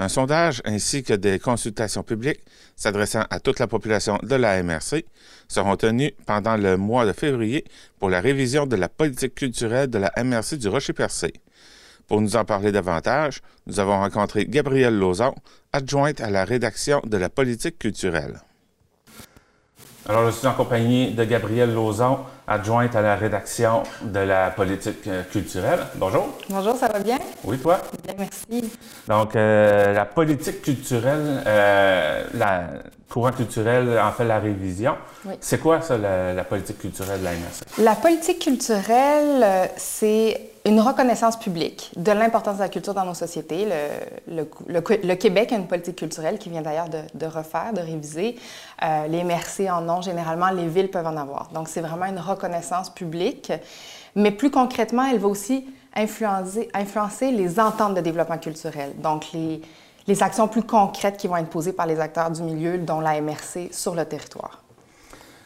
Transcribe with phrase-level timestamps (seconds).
[0.00, 2.40] Un sondage ainsi que des consultations publiques
[2.74, 5.04] s'adressant à toute la population de la MRC
[5.46, 7.66] seront tenus pendant le mois de février
[7.98, 11.34] pour la révision de la politique culturelle de la MRC du Rocher-Percé.
[12.08, 15.34] Pour nous en parler davantage, nous avons rencontré Gabrielle Lauzon,
[15.74, 18.40] adjointe à la rédaction de la politique culturelle.
[20.08, 25.06] Alors, je suis en compagnie de Gabrielle Lauzon, adjointe à la rédaction de la politique
[25.06, 25.80] euh, culturelle.
[25.96, 26.38] Bonjour.
[26.48, 27.18] Bonjour, ça va bien?
[27.44, 27.80] Oui, toi?
[28.02, 28.72] Bien, merci.
[29.06, 32.62] Donc, euh, la politique culturelle, euh, la
[33.10, 34.94] courant culturel en fait la révision.
[35.26, 35.34] Oui.
[35.40, 37.84] C'est quoi ça, la, politique culturelle de la MRC?
[37.84, 43.66] La politique culturelle, c'est une reconnaissance publique de l'importance de la culture dans nos sociétés.
[44.28, 48.36] Le, Québec a une politique culturelle qui vient d'ailleurs de, refaire, de réviser.
[48.82, 51.48] Euh, les MRC en ont généralement, les villes peuvent en avoir.
[51.54, 53.52] Donc, c'est vraiment une reconnaissance publique.
[54.14, 58.92] Mais plus concrètement, elle va aussi influencer, les ententes de développement culturel.
[58.98, 59.62] Donc, les,
[60.06, 63.20] les actions plus concrètes qui vont être posées par les acteurs du milieu, dont la
[63.20, 64.62] MRC, sur le territoire.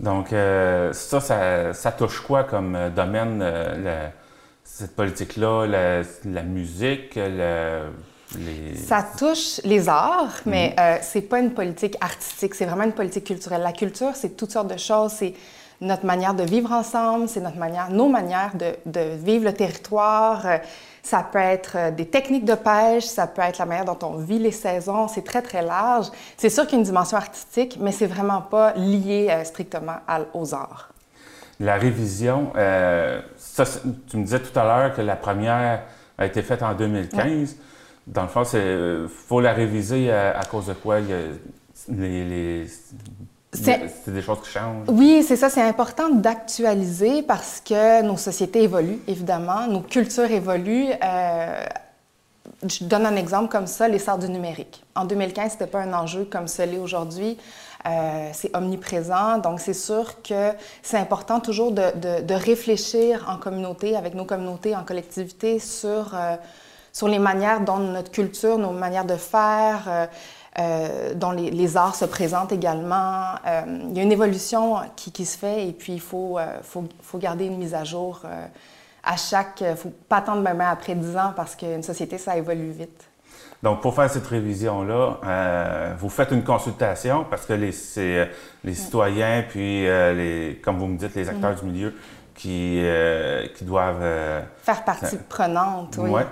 [0.00, 3.42] Donc, euh, ça, ça, touche quoi comme euh, domaine?
[4.66, 5.66] Cette politique-là,
[6.24, 8.76] la, musique, les...
[8.76, 10.74] Ça touche les arts, mais mhm.
[10.78, 13.62] euh, c'est pas une politique artistique, c'est vraiment une politique culturelle.
[13.62, 15.12] La culture, c'est toutes sortes de choses.
[15.12, 15.34] C'est
[15.80, 20.44] notre manière de vivre ensemble, c'est notre manière, nos manières de, de, vivre le territoire.
[20.44, 20.58] Euh,
[21.02, 24.16] ça peut être euh, des techniques de pêche, ça peut être la manière dont on
[24.16, 25.06] vit les saisons.
[25.06, 26.06] C'est très, très large.
[26.36, 29.98] C'est sûr qu'il y a une dimension artistique, mais c'est vraiment pas lié strictement
[30.34, 30.90] aux arts.
[31.60, 35.82] La révision, tu me disais tout à l'heure que la première
[36.18, 37.56] a été faite en 2015.
[38.06, 40.98] Dans le fond, il euh, faut la réviser à, cause de quoi?
[41.88, 42.66] les,
[43.52, 44.86] c'est des choses qui changent?
[44.88, 45.48] Oui, c'est ça.
[45.48, 49.66] C'est important d'actualiser parce que nos sociétés évoluent, évidemment.
[49.66, 50.90] Nos cultures évoluent.
[51.02, 51.64] Euh,
[52.68, 54.84] je donne un exemple comme ça, l'essor du numérique.
[54.94, 57.36] En 2015, ce n'était pas un enjeu comme ce l'est aujourd'hui.
[57.86, 59.38] Euh, c'est omniprésent.
[59.38, 64.82] Donc, c'est sûr que c'est important toujours de, réfléchir en communauté, avec nos communautés, en
[64.82, 66.36] collectivité, sur, euh,
[66.92, 70.08] sur les manières dont notre culture, nos manières de faire,
[70.58, 73.34] euh, dont les, arts se présentent également.
[73.46, 77.44] il y a une évolution qui, se fait et puis il faut, faut, faut garder
[77.44, 78.22] une mise à jour
[79.04, 79.60] à chaque...
[79.60, 83.04] Il ne faut pas attendre même après 10 ans parce qu'une société, ça évolue vite.
[83.62, 88.26] Donc, pour faire cette révision-là, euh, vous faites une consultation parce que les, c'est euh,
[88.64, 91.60] les citoyens, puis euh, les, comme vous me dites, les acteurs mm.
[91.60, 91.94] du milieu
[92.34, 92.82] qui,
[93.56, 94.44] qui doivent...
[94.62, 96.10] faire partie prenante, oui.
[96.10, 96.26] Ouais.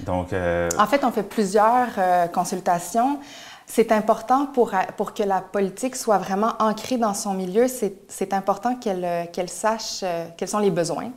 [0.00, 1.90] Donc, En fait, on fait plusieurs
[2.32, 3.20] consultations.
[3.64, 7.66] C'est important pour, pour que la politique soit vraiment ancrée dans son milieu.
[7.68, 10.04] C'est important qu'elle qu'elle sache
[10.36, 11.12] quels sont les besoins,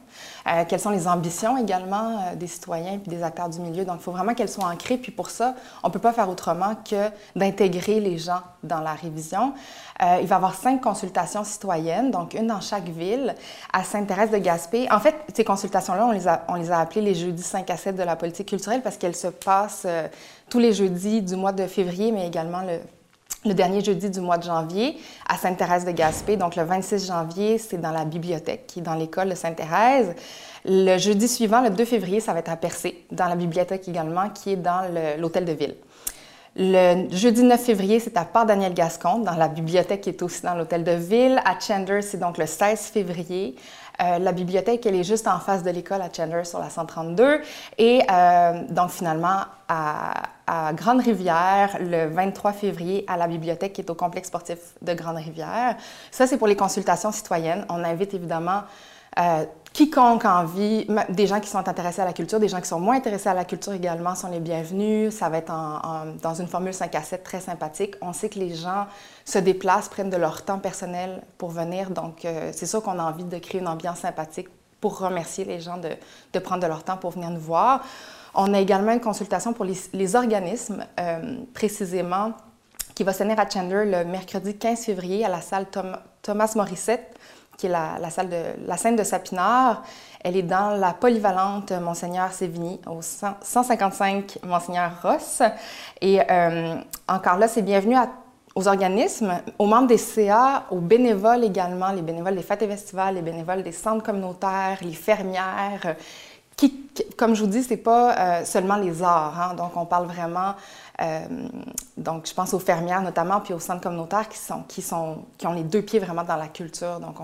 [0.47, 3.85] euh, quelles sont les ambitions également euh, des citoyens et des acteurs du milieu?
[3.85, 4.97] Donc, il faut vraiment qu'elles soient ancrées.
[4.97, 8.93] Puis pour ça, on ne peut pas faire autrement que d'intégrer les gens dans la
[8.93, 9.53] révision.
[10.01, 13.35] Euh, il va y avoir cinq consultations citoyennes, donc une dans chaque ville,
[13.73, 14.87] à Sainte-Thérèse de Gaspé.
[14.91, 18.03] En fait, ces consultations-là, on, on les a appelées les jeudis 5 à 7 de
[18.03, 19.87] la politique culturelle parce qu'elles se passent
[20.49, 22.79] tous les jeudis du mois de février, mais également le
[23.47, 24.97] le dernier jeudi du mois de janvier
[25.27, 26.37] à Sainte-Thérèse de Gaspé.
[26.37, 30.13] Donc, le 26 janvier, c'est dans la bibliothèque qui est dans l'école de Sainte-Thérèse.
[30.65, 34.29] Le jeudi suivant, le 2 février, ça va être à Percé, dans la bibliothèque également,
[34.29, 34.81] qui est dans
[35.17, 35.75] l'hôtel de ville.
[36.59, 40.55] Le jeudi 9 février, c'est à Port-Daniel Gascon, dans la bibliothèque qui est aussi dans
[40.55, 41.39] l'hôtel de ville.
[41.45, 43.55] À Chandler, c'est donc le 16 février.
[44.01, 47.41] Euh, la bibliothèque, elle est juste en face de l'école à Chandler sur la 132.
[47.77, 50.13] Et euh, donc finalement, à,
[50.47, 55.75] à Grande-Rivière, le 23 février, à la bibliothèque qui est au complexe sportif de Grande-Rivière.
[56.09, 57.65] Ça, c'est pour les consultations citoyennes.
[57.69, 58.63] On invite évidemment
[59.19, 62.67] euh, quiconque a envie, des gens qui sont intéressés à la culture, des gens qui
[62.67, 65.13] sont moins intéressés à la culture également sont les bienvenus.
[65.13, 65.51] Ça va être
[66.21, 67.95] dans une formule 5 à 7 très sympathique.
[68.01, 68.87] On sait que les gens
[69.25, 71.91] se déplacent, prennent de leur temps personnel pour venir.
[71.91, 74.47] Donc, euh, c'est sûr qu'on a envie de créer une ambiance sympathique
[74.81, 75.89] pour remercier les gens de,
[76.33, 77.83] de, prendre de leur temps pour venir nous voir.
[78.33, 82.33] On a également une consultation pour les, organismes, euh, précisément,
[82.95, 85.67] qui va se tenir à Chandler le mercredi 15 février à la salle
[86.21, 87.17] Thomas Morissette
[87.57, 89.83] qui est la, salle de la scène de Sapinard.
[90.23, 95.41] Elle est dans la polyvalente Monseigneur Sévigny, au 155 Monseigneur Ross.
[95.99, 96.75] Et euh,
[97.07, 97.95] encore là, c'est bienvenu
[98.53, 103.15] aux organismes, aux membres des CA, aux bénévoles également, les bénévoles des fêtes et festivals,
[103.15, 105.95] les bénévoles des centres communautaires, les fermières.
[106.57, 109.39] Qui, comme je vous dis, c'est pas euh, seulement les arts.
[109.39, 109.53] Hein.
[109.53, 110.55] donc, on parle vraiment
[111.01, 111.19] euh,
[111.95, 115.45] donc, je pense aux fermières notamment, puis aux centres communautaires qui, sont, qui, sont, qui
[115.47, 116.99] ont les deux pieds vraiment dans la culture.
[116.99, 117.17] Donc,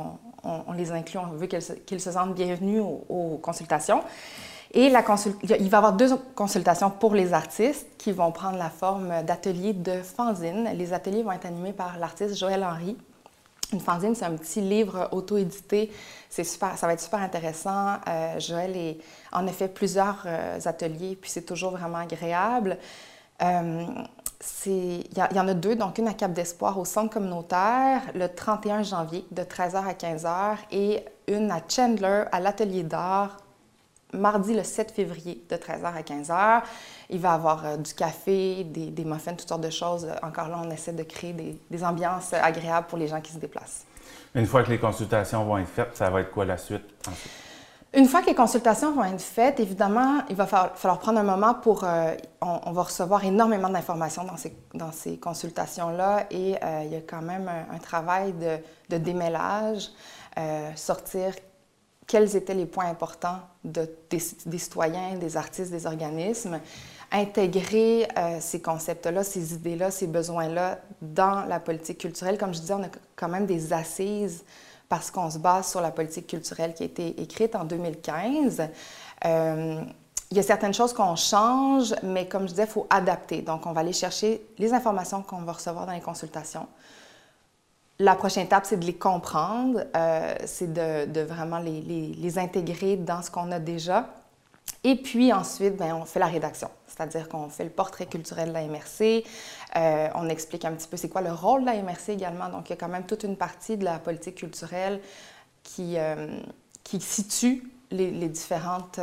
[0.44, 4.04] on, les inclut, on veut qu'ils se, se, sentent bienvenus aux, consultations.
[4.76, 9.24] Et il va y avoir deux consultations pour les artistes qui vont prendre la forme
[9.24, 10.70] d'ateliers de fanzine.
[10.76, 12.98] Les ateliers vont être animés par l'artiste Joël Henry.
[13.74, 15.92] Une fanzine, c'est un petit livre auto-édité.
[16.30, 17.96] C'est super, ça va être super intéressant.
[18.08, 18.98] Euh, Joël
[19.32, 22.78] en a fait plusieurs euh, ateliers, puis c'est toujours vraiment agréable.
[23.42, 23.86] Euh,
[24.66, 28.84] il y, en a deux, donc une à Cap d'Espoir au centre communautaire le 31
[28.84, 33.38] janvier de 13h à 15h et une à Chandler à l'atelier d'art
[34.14, 36.62] mardi le 7 février de 13h à 15h.
[37.10, 40.08] Il va y avoir euh, du café, des, muffins, toutes sortes de choses.
[40.22, 41.34] Encore là, on essaie de créer
[41.70, 43.86] des, ambiances agréables pour les gens qui se déplacent.
[44.36, 46.84] Une fois que les consultations vont être faites, ça va être quoi la suite
[47.94, 51.54] Une fois que les consultations vont être faites, évidemment, il va falloir, prendre un moment
[51.54, 51.84] pour...
[51.84, 56.96] Euh, on, va recevoir énormément d'informations dans ces, dans ces consultations-là et euh, il y
[56.96, 58.58] a quand même un, travail de,
[58.90, 59.90] de démêlage,
[60.76, 61.34] sortir
[62.08, 64.20] quels étaient les points importants de, des,
[64.60, 66.60] citoyens, des artistes, des organismes,
[67.12, 72.38] intégrer euh, ces concepts-là, ces idées-là, ces besoins-là dans la politique culturelle.
[72.38, 74.44] Comme je disais, on a quand même des assises
[74.90, 78.64] parce qu'on se base sur la politique culturelle qui a été écrite en 2015.
[79.26, 79.82] Euh,
[80.34, 83.44] il y a certaines choses qu'on change, mais comme je disais, il faut adapter.
[83.44, 86.68] Donc, on va aller chercher les informations qu'on va recevoir dans les consultations,
[88.04, 93.32] la prochaine étape, c'est de les comprendre, euh, c'est de, vraiment les, intégrer dans ce
[93.32, 94.10] qu'on a déjà.
[94.84, 98.54] Et puis ensuite, bien, on fait la rédaction, c'est-à-dire qu'on fait le portrait culturel de
[98.54, 99.24] la MRC,
[99.78, 102.50] euh, on explique un petit peu c'est quoi le rôle de la MRC également.
[102.50, 105.00] Donc, il y a quand même toute une partie de la politique culturelle
[105.64, 106.28] qui, euh,
[107.00, 109.00] situe les, différentes.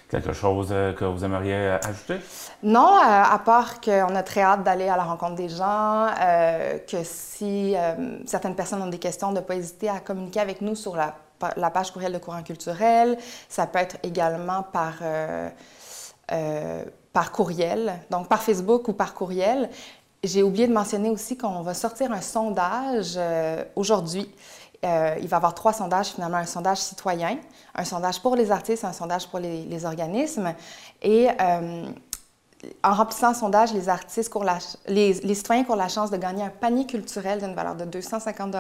[0.10, 2.20] Quelque chose euh, que vous aimeriez euh, ajouter?
[2.64, 6.08] Non, à part qu'on a très hâte d'aller à la rencontre des gens,
[6.88, 7.76] que si
[8.26, 11.16] certaines personnes ont des questions, de ne pas hésiter à communiquer avec nous sur la,
[11.58, 13.18] la, page courriel de courant culturel.
[13.48, 14.96] Ça peut être également par,
[17.14, 19.70] par courriel, donc par Facebook ou par courriel.
[20.24, 23.18] J'ai oublié de mentionner aussi qu'on va sortir un sondage
[23.76, 24.30] aujourd'hui
[24.86, 27.38] euh, il va y avoir trois sondages, finalement, un sondage citoyen,
[27.76, 30.54] un sondage pour les artistes, un sondage pour les, organismes.
[31.02, 31.86] Et euh,
[32.84, 34.34] en remplissant le sondage, les, artistes
[34.88, 38.56] les, citoyens courent la chance de gagner un panier culturel d'une valeur de 250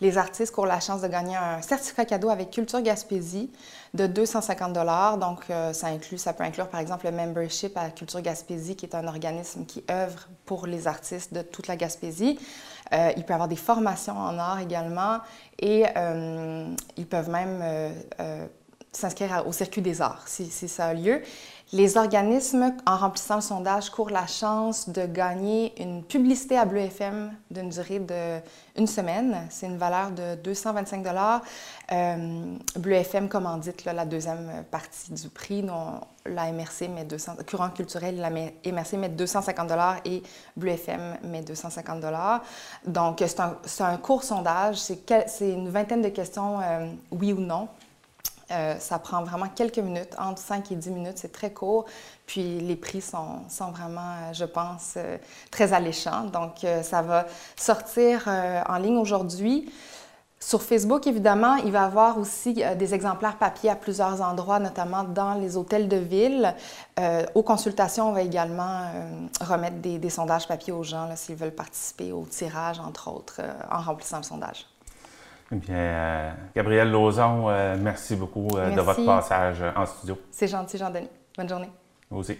[0.00, 3.50] Les artistes courent la chance de gagner un certificat cadeau avec Culture Gaspésie
[3.92, 4.72] de 250
[5.18, 8.86] Donc, euh, ça, inclut, ça peut inclure, par exemple, le membership à Culture Gaspésie, qui
[8.86, 12.38] est un organisme qui œuvre pour les artistes de toute la Gaspésie.
[12.92, 15.18] Euh, il peut avoir des formations en art également
[15.58, 18.46] et euh, ils peuvent même euh,
[18.90, 21.22] s'inscrire au circuit des arts si, ça a lieu.
[21.72, 26.80] Les organismes, en remplissant le sondage, courent la chance de gagner une publicité à Bleu
[26.80, 28.00] FM d'une durée
[28.74, 29.46] d'une semaine.
[29.50, 31.06] C'est une valeur de 225
[31.92, 35.62] euh, Bleu FM commandite là, la deuxième partie du prix.
[35.62, 39.70] dont la MRC met 200, Courant culturel, la MRC met 250
[40.06, 40.24] et
[40.56, 42.04] Bleu FM met 250
[42.84, 44.78] Donc, c'est un, un, court sondage.
[44.78, 47.68] C'est une vingtaine de questions, euh, oui ou non.
[48.50, 51.84] Euh, ça prend vraiment quelques minutes, entre 5 et 10 minutes, c'est très court.
[52.26, 55.18] Puis les prix sont, vraiment, euh, je pense, euh,
[55.50, 56.24] très alléchants.
[56.24, 57.26] Donc, ça va
[57.56, 59.72] sortir en ligne aujourd'hui.
[60.42, 65.04] Sur Facebook, évidemment, il va y avoir aussi des exemplaires papier à plusieurs endroits, notamment
[65.04, 66.54] dans les hôtels de ville.
[67.34, 68.90] aux consultations, on va également
[69.40, 73.80] remettre des, des, sondages papier aux gens s'ils veulent participer au tirage, entre autres, en
[73.80, 74.69] remplissant le sondage.
[75.52, 80.16] Eh bien, euh, Gabrielle Lauzon, euh, merci beaucoup euh, de votre passage en studio.
[80.30, 81.08] C'est gentil, Jean-Denis.
[81.36, 81.70] Bonne journée.
[82.08, 82.38] Vous aussi.